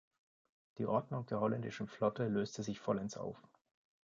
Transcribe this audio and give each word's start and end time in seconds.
Die 0.79 0.87
Ordnung 0.87 1.27
der 1.27 1.41
holländischen 1.41 1.87
Flotte 1.87 2.27
löste 2.27 2.63
sich 2.63 2.79
vollends 2.79 3.17
auf. 3.17 3.37